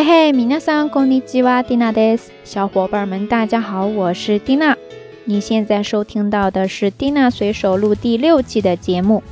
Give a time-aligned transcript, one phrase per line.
[0.00, 2.30] 嘿嘿，米娜桑，こんにちは，蒂娜です。
[2.44, 4.76] 小伙伴们，大家好，我是蒂娜。
[5.24, 9.24] 你现在收听到的是蒂娜随手录第六期的节目。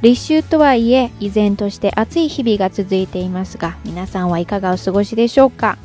[0.00, 5.76] 立秋とはいえ、依然として暑い日々が続いていますが、皆さんはいかがお過ごしでしょうか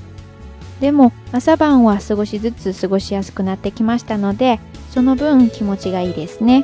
[0.82, 4.58] でも、朝晩は少しずつ過ごしやすくなってきましたので、
[4.90, 6.64] その分気持ちがいいですね。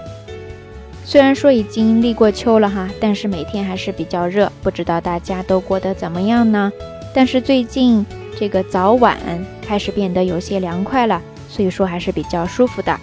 [1.05, 6.71] 虽然说已经历过秋了哈，但是每天还是比较热，不知道大家都过得怎么样呢？
[7.13, 8.05] 但是最近
[8.39, 9.15] 这个早晚
[9.61, 12.97] 开始变得有些凉快了，所以说还是比较舒服的。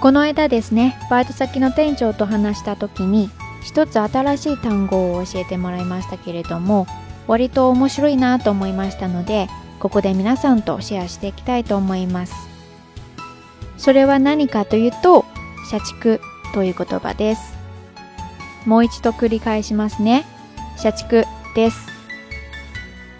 [0.00, 3.28] この間ですね、バイト先の店長と話した時に、
[3.64, 6.86] 一つ新しい単語を教えてもらいましたけれども、
[7.26, 9.48] 割と面白いなと思いましたので、
[9.80, 12.32] ここで皆さんとシェアしていきたいと思います。
[13.78, 15.24] それは何かというと、
[15.68, 16.20] 社畜
[16.54, 17.54] という言葉です。
[18.64, 20.24] もう一度繰り返しますね。
[20.76, 21.24] 社畜
[21.56, 21.95] です。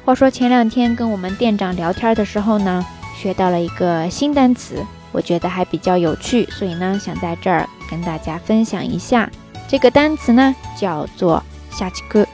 [0.06, 2.86] 话说前两天跟我们店长聊天的时候呢，
[3.20, 9.28] 学到了一个新单词，我觉得还比较有趣，所以呢想在这儿跟大家分享一下。
[9.66, 11.42] 这个单词呢叫做
[11.76, 12.24] “夏奇库”，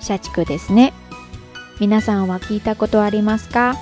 [0.00, 0.90] 夏奇库的是呢，
[1.78, 3.74] 皆さんは聞いたことありますか？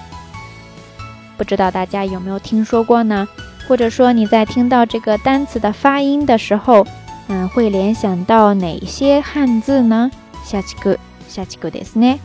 [1.37, 3.29] 不知道大家有没有听说过呢？
[3.69, 6.85] 或者说你在听到这个单词的发音的时候，
[7.29, 10.11] 嗯，会联想到哪些汉字呢
[10.45, 10.97] ？c 奇库，
[11.29, 12.19] 夏奇库的是呢。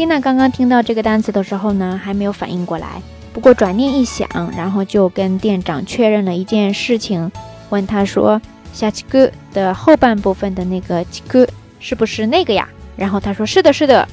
[0.00, 3.02] 蒂娜刚刚听到这个单词的时候呢，还没有反应过来。
[3.34, 4.26] 不过转念一想，
[4.56, 7.30] 然后就跟店长确认了一件事情，
[7.68, 8.40] 问他说
[8.72, 11.46] ：“下契哥的后半部分的那个七哥
[11.80, 14.08] 是不是那个呀？”然后他说：“是的，是的。”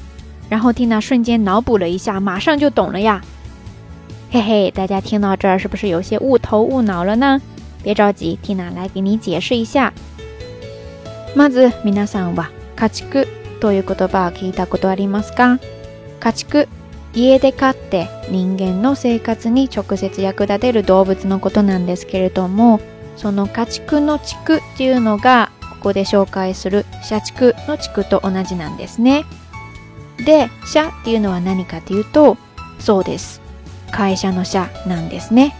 [0.50, 3.22] 然后蒂娜瞬间脑补了一下，马上就懂了呀。
[4.30, 7.40] 嘿嘿，大家听到这儿是不是有些误头误脑了呢？
[7.82, 9.90] 别着急，蒂娜来给你解释一下。
[11.34, 12.50] まず、みなさんは
[12.92, 13.26] チク
[13.58, 15.58] という言葉聞いたことがありますか？
[16.18, 16.68] 家畜
[17.14, 22.80] 家で飼って人間の生活に直接役立てる動物のことなんですけれども
[23.16, 29.24] その家畜の地区っていうのがここで紹介する社畜の地区と同じなんですね
[30.18, 32.36] で社っていうのは何かというと
[32.78, 33.40] そうです
[33.90, 35.54] 会社の社なんですね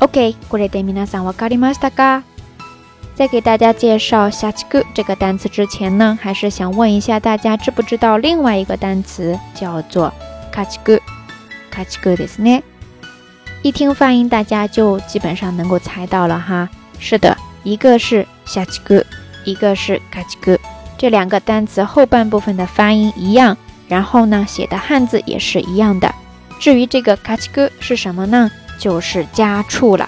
[0.00, 2.22] OK これで皆さん分かりましたか
[3.16, 10.12] 在给大家介绍“下 g 哥”这个单词之前呢，还是想问一下大家，知不知道另外一个单词叫做
[10.54, 11.00] “c h a g 卡七哥
[11.74, 12.62] ”？“i g 哥”ですね。
[13.62, 16.68] 一听发音，大家就基本上能够猜到了哈。
[16.98, 17.34] 是的，
[17.64, 19.02] 一个是“下 g 哥”，
[19.46, 20.58] 一个是“c a 卡 g 哥”，
[20.98, 23.56] 这两个单词后半部分的发音一样，
[23.88, 26.14] 然后呢写的汉字也是一样的。
[26.60, 28.50] 至于这个“c a 卡 g 哥”是什么呢？
[28.78, 30.06] 就是家畜了。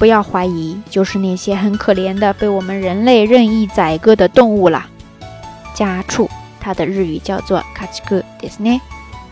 [0.00, 4.86] 不要怀疑，就是那些很可怜的被我们人类任意宰割的动物了。
[5.74, 6.26] 家畜，
[6.58, 8.80] 它的日语叫做カチグディスネ。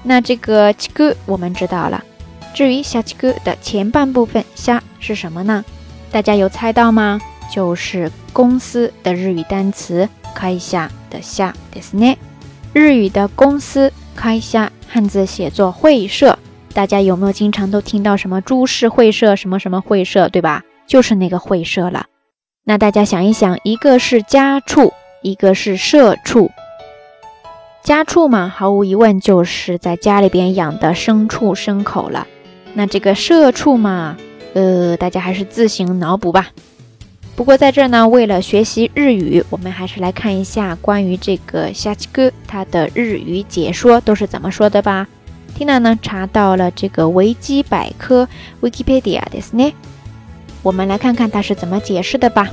[0.03, 2.05] 那这个チグ我们知道了，
[2.53, 5.65] 至于小チグ的前半部分虾是什么呢？
[6.13, 7.19] 大家有猜到吗？
[7.51, 12.17] 就是公司的日语单词开下的下ですね。
[12.75, 16.39] 日语的公司开下汉字写作会社。
[16.75, 20.63] 大家有没有经常都听到什么株式会社、什么什么会社，对吧？
[20.87, 22.07] 就是那个会社了。
[22.65, 24.93] 那大家想一想，一个是家畜，
[25.23, 26.51] 一个是社畜。
[27.83, 32.27] 家畜嘛，毫无疑问就是在家里边养的牲畜、牲口了。
[32.75, 34.17] 那这个社畜嘛，
[34.53, 36.49] 呃，大家还是自行脑补吧。
[37.35, 45.07] 不过在这儿呢，为了学习日语，我们还是来看一下关于这个夏奇哥他的日语解说都是怎么说的吧。
[45.59, 48.29] ティナ a 呢查到了这个维基百科
[48.63, 49.75] Wikipedia ですね。
[50.63, 52.51] 我们来看看它是怎么解释的吧。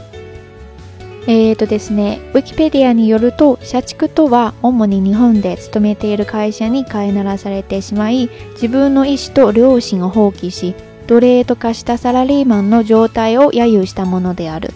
[1.28, 10.76] えーとですね、ウィキペディアによると、社畜とは主に日本で勤めている会社に飼いならされてしまい、自分の意思と良心を放棄し、
[11.08, 14.72] 奴隷と化したサラリーマンの状態を揶揄したものである。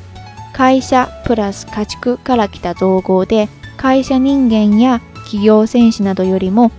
[0.53, 6.71] 会社プラス家畜から来た造語で、会社人間や企業戦士などよりも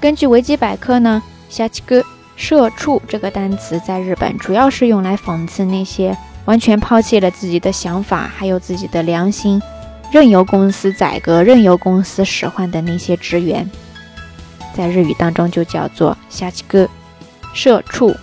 [0.00, 1.66] 根据维基百科呢，“下
[2.36, 6.14] 社畜”这个单词在日本主要是用来讽刺那些
[6.44, 9.60] 完全抛弃了自己的想法，还有自己的良心，
[10.12, 13.68] 任由公司宰割、任由公司使唤的那些职员。
[14.76, 16.50] 在日语当中就叫做“下
[17.54, 18.14] 社畜”。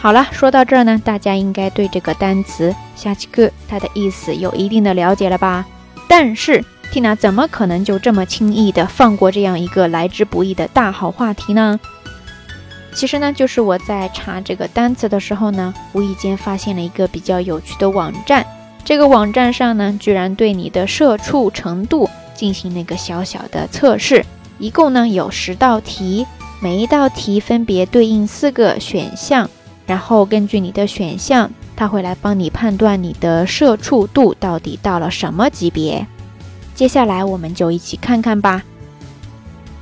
[0.00, 5.64] 好了，说到这儿呢，大家应该对这个单词“下社畜”它的意思有一定的了解了吧？
[6.10, 11.78] 但是，Tina 怎么可能就这么轻易的放过这样一个来之不易的大好话题呢？
[12.92, 18.44] 其实呢，就是我在查这个单词的时候呢，无意间发现了一个比较有趣的网站。
[18.84, 24.26] 这个网站上呢，居然对你的社畜程度进行了一个小小的测试，
[24.58, 26.26] 一共呢有十道题，
[26.60, 29.48] 每一道题分别对应四个选项。
[29.86, 36.06] 然后根据你的选项，它会来帮你判断你的社畜度到底到了什么级别。
[36.74, 38.62] 接下来我们就一起看看吧。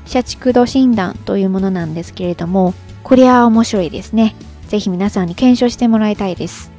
[0.06, 2.72] 社畜度診断というものなんですけれども、
[3.02, 4.34] これは面白いですね。
[4.68, 6.70] ぜひ皆さんに検証してもらいたいです。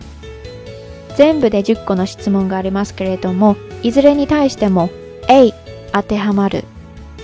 [1.16, 4.89] 全部で10個の質問がありますけれども、いずれに対しても
[5.27, 5.51] A
[5.94, 6.63] 当てはまる、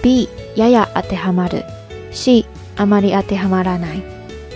[0.03, 1.63] B やや当てはまる、
[2.12, 2.45] C
[2.75, 4.03] あまり当てはまらない、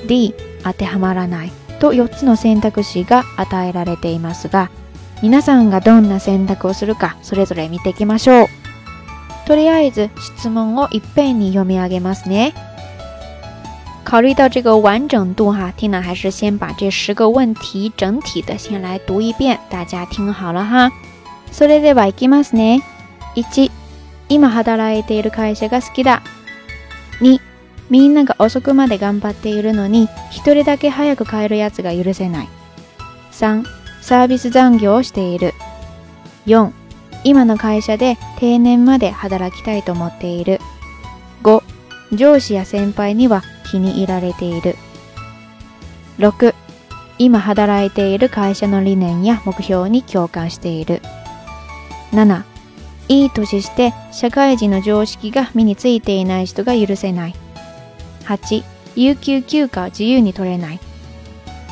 [0.07, 0.33] D
[0.63, 4.69] 当てはまらないと4つの選択肢が与えられていますが
[5.21, 8.47] 皆さんがどんな選択をするかそれぞれ見ていきましょう
[9.45, 12.53] とりあえず質問をいっぺんに読み上げますね
[14.05, 20.89] 考虑到这个完整度哈、啊 t i 还是先把这十个问题整体的先来读一遍，大家听好了哈。
[21.51, 22.81] それではいきますね。
[23.35, 23.69] 一、
[24.27, 26.23] 今働いている会社が好きだ。
[27.21, 27.39] 二、
[27.89, 32.47] みんなが遅くまで頑張っているのに一人だけ早く帰るやつが許せない
[33.31, 33.65] 3
[34.01, 35.53] サービス残業をしている
[36.45, 36.71] 4
[37.23, 40.59] 今の会社で定年まで働きたいと思っている
[41.43, 41.61] 5
[42.13, 44.75] 上司や先輩には気に入られている
[46.19, 46.53] 6
[47.17, 51.01] 今働いている会社の理念や目標に共感している
[52.11, 52.43] 7
[53.09, 57.35] いい年して社会人の常識が身についていない人が許せない
[58.29, 58.61] 8、
[58.95, 60.79] 有給休暇自由に取れない。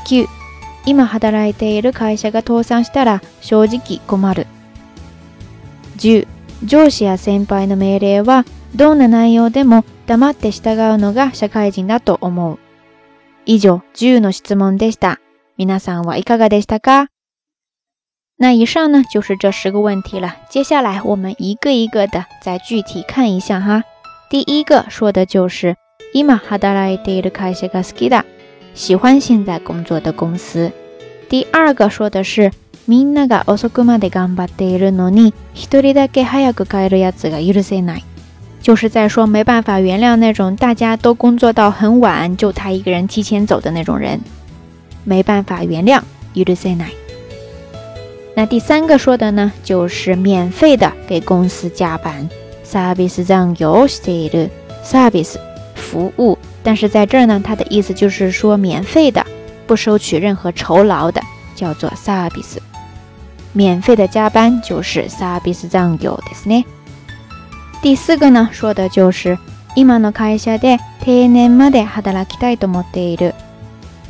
[0.08, 0.26] 9、
[0.88, 4.48] 今働いている会社が倒産したら正直困る。
[6.00, 6.26] 10、
[6.66, 8.44] 上司や先輩の命令は
[8.76, 12.58] どんな内容でも黙って従うのが社会人だと思う。
[13.46, 15.20] 以上、10の質問でした。
[15.58, 17.08] 皆さんはいかがでしたか
[18.40, 20.36] 那以上呢就是这十个问题了。
[20.50, 23.84] 接下来我们一个一个的再具体看一下哈。
[24.30, 25.76] 第一个说的就是
[26.14, 28.24] 伊玛哈达ライデルカエシガスキダ，
[28.76, 30.72] 喜欢现在工作的公司。
[31.28, 32.52] 第二个说的是，
[32.88, 38.04] みんながおそくまで頑張ってるのに、ひとりだけ早く帰るやつがいるせない，
[38.62, 44.20] 就是在说没办法原谅那种大家都工作到很晚，就他一个人提前走的那种人，
[45.04, 46.02] 没办法原谅
[46.36, 46.92] いるせない。
[48.36, 52.30] 那第三个说的呢，就是免费的给公司加班
[52.64, 54.50] サービスをしたる
[54.84, 55.40] サービス。
[55.88, 59.26] 服务，但是在这儿呢，它的意思就是说免费的，
[59.66, 61.22] 不收取任何酬劳的，
[61.56, 62.58] 叫做サービス。
[63.54, 66.66] 免费的加班就是サービス残業ですね。
[67.82, 69.38] 第四个呢，说的就是
[69.76, 73.32] 今の会社で定年まで働きたいと思る。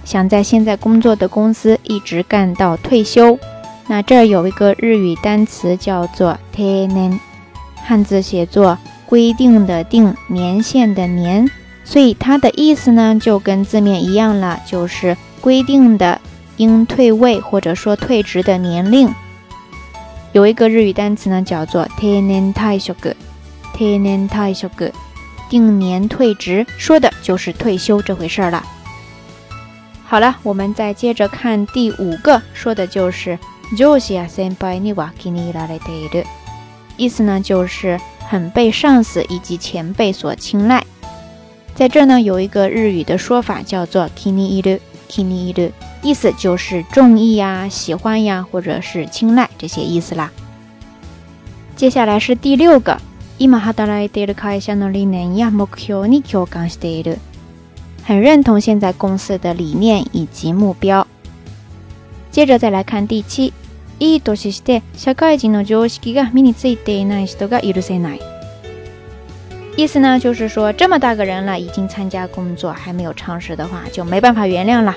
[0.03, 3.37] 想在现在工作的公司一直干到退休。
[3.89, 7.19] 那这儿有一个日语单词叫做定年，
[7.83, 11.47] 汉字写作规定的定年限的年。
[11.87, 16.19] 所以它的意思呢，就跟字面一样了，就是规定的
[16.57, 19.09] 应退位或者说退职的年龄。
[20.33, 23.15] 有一个日语单词呢，叫做 “tennentai s g
[23.73, 24.91] t e n e n t a i s g
[25.49, 28.61] 定年退职，说的就是退休这回事了。
[30.03, 33.39] 好了，我们再接着看第五个，说的就是
[33.77, 35.57] j o s i y a s e m p a i niwa kini l
[35.57, 36.23] a r e t t e
[36.97, 37.97] 意思呢就是
[38.27, 40.83] 很被上司以及前辈所青睐。
[41.77, 45.69] 在这呢，有一个日语的说法叫做 k i n i i r u k i n i iru，
[46.01, 50.31] 意思就是“中意呀、喜欢呀，或者是青睐”这些意思啦。
[51.75, 52.99] 接下来是第六个
[53.37, 53.91] i m a h a る
[54.51, 57.19] a 社の i kaisa no 理念や目標に共感している”，
[58.03, 61.05] 很认同现在公司的理念以及目标。
[62.31, 63.53] 接着再来看第七
[63.99, 68.19] ，“ido s h i e 社会の常識が身についていない人が許せない”。
[69.77, 74.93] 意思呢，就是说这么大个人了，已经参加工作，还没有尝试的话，就没办法原谅了。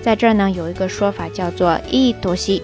[0.00, 2.62] 在这儿呢，有一个说法叫做“一多西”，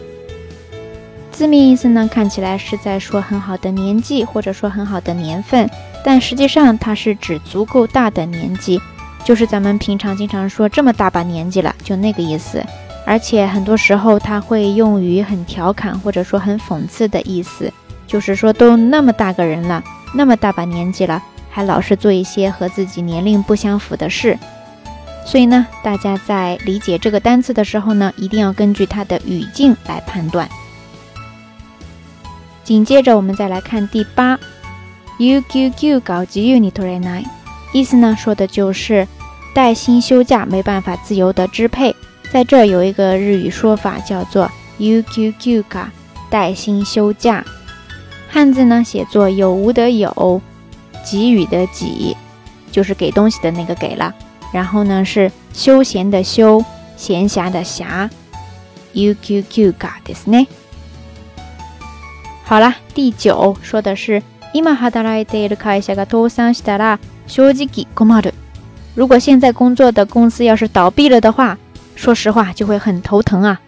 [1.32, 5.68] 字面意思呢，看起来是在说很好的年纪，或者说很好的年份，
[6.04, 8.80] 但实际上它是指足够大的年纪，
[9.24, 12.62] 就是咱们平常经常说这么大把年纪了，就那个意思。
[13.04, 17.68] 而且很多时候，他会用于很调侃或者说很讽刺的意思，
[18.06, 19.82] 就是说都那么大个人了，
[20.14, 21.20] 那么大把年纪了。
[21.54, 24.38] 还老是做一些和自己年龄不相符的事，
[25.26, 30.48] 所以呢，大家在理解这个单词的时候呢，一定要根据它的语境来判断。
[32.64, 34.38] 紧接着，我们再来看第八
[35.18, 37.26] ，uqqu 搞急ユニトレナイ，
[37.74, 39.06] 意思呢说的就是
[39.54, 41.94] 带薪休假没办法自由的支配。
[42.32, 45.84] 在这有一个日语说法叫做 uqquka
[46.30, 47.44] 带薪休假，
[48.30, 50.40] 汉字呢写作有无得有。
[51.02, 52.16] 给予的给，
[52.70, 54.14] 就是给东西的那个给了。
[54.52, 56.64] 然后呢是休闲的休，
[56.96, 58.08] 闲暇的暇。
[58.92, 60.46] U Q Q K，对不对？
[62.44, 64.22] 好了，第九说的是，
[68.94, 71.58] 如果现在工作的公司要是倒闭了的话，
[71.96, 73.60] 说实话就会很头疼啊。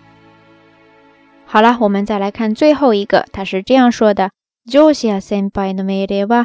[1.46, 4.32] 好了，我们再来看最后一个，它是这样说的，
[4.70, 6.44] ジョシアセのメデは。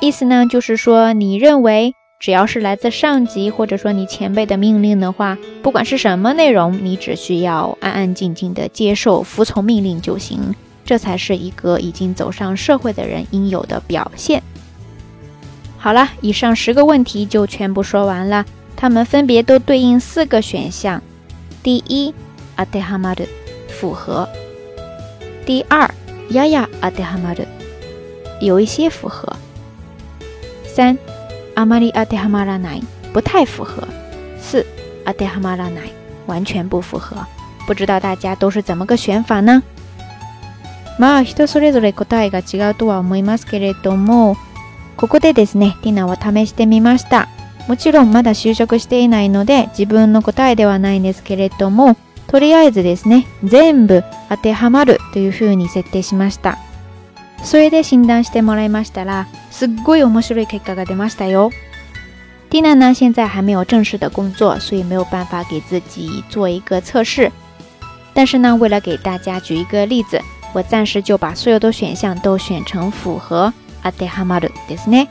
[0.00, 14.40] 意思呢，就是说，你认为只要是来自上级或者说你前辈的命令的话，不管是什么内容，你只需要安安静静的接受、服从命令就行，这才是一个已经走上社会的人应有的表现。
[15.76, 18.44] 好了，以上十个问题就全部说完了，
[18.76, 21.02] 它们分别都对应四个选项。
[21.64, 22.14] 第一，
[22.54, 23.26] 阿德哈马的
[23.66, 24.28] 符合。
[25.48, 25.88] 第二，
[26.30, 27.46] やや当てはまる，
[28.42, 29.34] 有一些符合。
[30.66, 30.98] 三、
[31.54, 32.82] あまり当てはまらない，
[33.14, 33.88] 不太符合。
[34.38, 34.66] 四、
[35.06, 35.92] 当てはまらない，
[36.26, 37.24] 完全不符合。
[37.66, 39.62] 不知道大家都是怎么个选法呢？
[40.98, 44.36] まあ人それぞれ答えが違うとは思いますけれども、
[44.98, 47.26] ここでですね、ティナは試してみました。
[47.68, 56.58] もちろんまだ就職していないので自分の答えではないんですけれども、とりあえずですね、全部当てはまるというふうに設定しました。
[57.42, 61.50] それで診断してもらいましたら、すっごい面白い結果が出ましたよ。
[62.50, 67.30] ィナ呢现在还没有正式的工作，所以没有办法给自己做一个测试。
[68.14, 70.20] 但是呢，为了给大家举一个例子，
[70.52, 73.52] 我暂时就把所有的选项都选成符合。
[73.82, 75.06] 啊，对，哈马鲁，对是呢。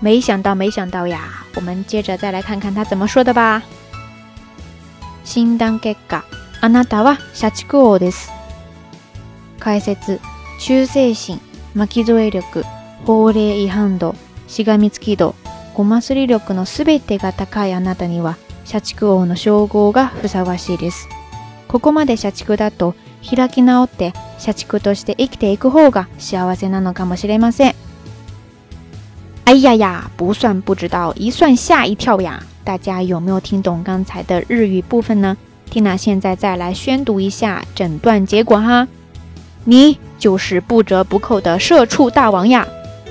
[0.00, 1.20] 没想到，没想到呀！
[1.54, 3.62] 我们接着再来看看他怎么说的吧。
[5.24, 6.22] 新当改革。
[6.64, 8.30] あなたは社畜王です。
[9.58, 10.20] 解説、
[10.60, 11.40] 忠誠心、
[11.74, 12.62] 巻き添え力、
[13.04, 14.14] 法令違反度、
[14.46, 15.34] しがみつき度、
[15.74, 21.08] ごますり力のすべてが高いあなたには、社畜王の称号がふさわしいです。
[21.66, 22.94] ここまで社畜だと、
[23.28, 27.74] 開き直って社畜として生きていく方が幸せなのかもしれません。
[29.46, 32.40] 哎呀呀，不算不知道，一算吓一跳呀！
[32.64, 35.36] 大家有没有听懂刚才的日语部分呢？
[35.72, 38.86] 蒂娜，现在再来宣读一下诊断结果哈，
[39.64, 42.68] 你就是不折不扣的社畜大王呀！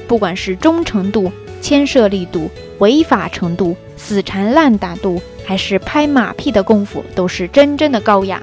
[0.08, 8.40] 不管是忠诚度、牵涉力度、违法程度、死缠烂打度，还是拍马屁的功夫，都是真正的高雅。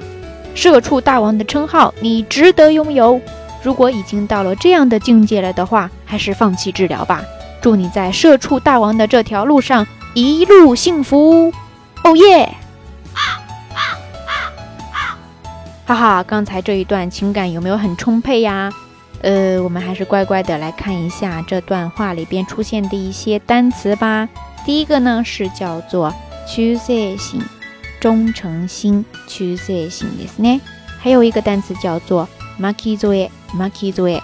[0.53, 3.21] 社畜大王的称号你值得拥有。
[3.63, 7.23] 如果已经到了这样的境界了的话，还是放弃治疗吧。
[7.61, 11.53] 祝你在社畜大王的这条路上一路幸福。
[12.03, 12.53] 哦耶！
[15.89, 18.71] 哈哈，刚才这一段情感有没有很充沛呀？
[19.23, 24.29] 呃，我们还是乖乖的来看一下这段话里边出现的一些单词吧。
[24.63, 26.13] 第一个呢是叫做
[26.47, 26.85] “屈色
[27.17, 27.41] 性
[27.99, 30.61] 忠诚心”，屈色性的意思呢。
[31.01, 32.29] 还有一个单词叫做
[32.59, 32.71] “marry
[33.15, 34.21] a y m a r r y way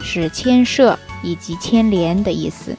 [0.00, 2.76] 是牵涉以及牵连的意思。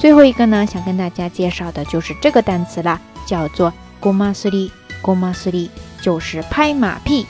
[0.00, 3.72] 最后一个呢，想跟大家介绍的就是这个单词啦，叫做
[4.02, 5.68] “Gomasuri, gomasuri
[6.00, 7.26] 就是拍马屁。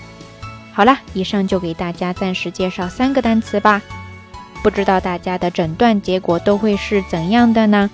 [0.72, 3.82] 好了，以上就给大家暂时介绍三个单词吧。
[4.62, 7.90] 不知道大家的诊断结果都会是怎样的呢？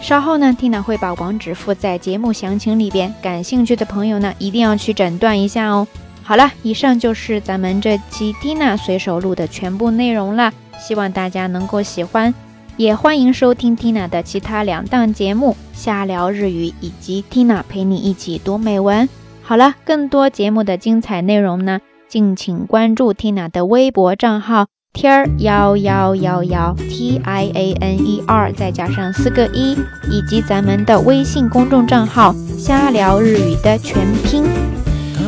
[0.00, 3.14] 稍后呢，Tina 会把网址附在节目详情里边。
[3.22, 5.88] 感兴趣的朋友呢，一定要去诊断一下哦。
[6.22, 10.52] 好了，以上就是咱们这期 Tina 随手录的全部内容了。
[10.78, 12.34] 希望大家能够喜欢，
[12.76, 19.08] 也欢迎收听 Tina 的其他两档节目《瞎聊日语》以及 Tina 陪你一起读美文。
[19.48, 29.74] 好了，更多节目的精彩内容呢，敬请关注 Tina 的微博账号 Tina 幺幺幺幺 T I A N E R，再加上四个一，
[30.10, 34.44] 以及咱们的微信公众账号“瞎聊日语”的全拼。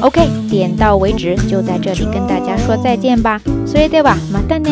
[0.00, 3.40] OK，点到为止，就在这里跟大家说再见吧。
[3.68, 4.68] Saidawa，马丹呢？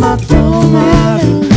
[0.00, 1.53] my domain.